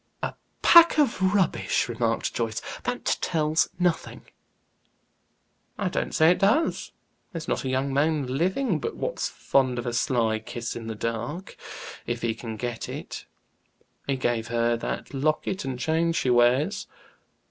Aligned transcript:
"A 0.23 0.33
pack 0.63 0.97
of 0.97 1.21
rubbish!" 1.35 1.87
remarked 1.87 2.33
Joyce. 2.33 2.59
"That 2.85 3.05
tells 3.21 3.69
nothing." 3.77 4.23
"I 5.77 5.89
don't 5.89 6.15
say 6.15 6.31
it 6.31 6.39
does. 6.39 6.91
There's 7.31 7.47
not 7.47 7.63
a 7.65 7.69
young 7.69 7.93
man 7.93 8.25
living 8.25 8.79
but 8.79 8.95
what's 8.95 9.29
fond 9.29 9.77
of 9.77 9.85
a 9.85 9.93
sly 9.93 10.39
kiss 10.39 10.75
in 10.75 10.87
the 10.87 10.95
dark, 10.95 11.55
if 12.07 12.23
he 12.23 12.33
can 12.33 12.57
get 12.57 12.89
it. 12.89 13.27
He 14.07 14.15
gave 14.15 14.47
her 14.47 14.75
that 14.77 15.13
locket 15.13 15.65
and 15.65 15.77
chain 15.77 16.13
she 16.13 16.31
wears." 16.31 16.87